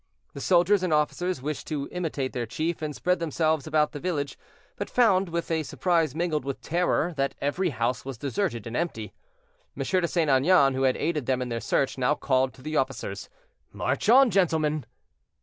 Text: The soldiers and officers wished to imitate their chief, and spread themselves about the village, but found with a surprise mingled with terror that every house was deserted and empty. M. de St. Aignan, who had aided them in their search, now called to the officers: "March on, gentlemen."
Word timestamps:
The 0.33 0.41
soldiers 0.41 0.81
and 0.81 0.91
officers 0.91 1.43
wished 1.43 1.67
to 1.67 1.87
imitate 1.91 2.33
their 2.33 2.47
chief, 2.47 2.81
and 2.81 2.95
spread 2.95 3.19
themselves 3.19 3.67
about 3.67 3.91
the 3.91 3.99
village, 3.99 4.35
but 4.75 4.89
found 4.89 5.29
with 5.29 5.51
a 5.51 5.61
surprise 5.61 6.15
mingled 6.15 6.43
with 6.43 6.59
terror 6.59 7.13
that 7.17 7.35
every 7.39 7.69
house 7.69 8.03
was 8.03 8.17
deserted 8.17 8.65
and 8.65 8.75
empty. 8.75 9.13
M. 9.77 9.83
de 9.83 10.07
St. 10.07 10.27
Aignan, 10.27 10.73
who 10.73 10.81
had 10.81 10.97
aided 10.97 11.27
them 11.27 11.39
in 11.39 11.49
their 11.49 11.61
search, 11.61 11.99
now 11.99 12.15
called 12.15 12.51
to 12.55 12.63
the 12.63 12.75
officers: 12.77 13.29
"March 13.71 14.09
on, 14.09 14.31
gentlemen." 14.31 14.87